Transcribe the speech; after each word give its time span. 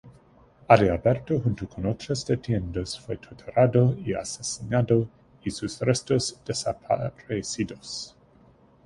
Allí 0.67 0.87
Alberto, 0.89 1.35
junto 1.39 1.69
con 1.69 1.85
otros 1.85 2.25
detenidos, 2.25 2.99
fue 2.99 3.17
torturado 3.17 3.95
y 4.03 4.15
asesinado, 4.15 5.07
y 5.43 5.51
sus 5.51 5.79
restos 5.81 6.41
desaparecidos. 6.43 8.15